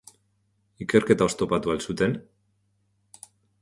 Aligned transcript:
Ikerketa 0.85 1.29
oztopatu 1.29 1.75
al 1.77 1.85
zuten? 1.89 2.19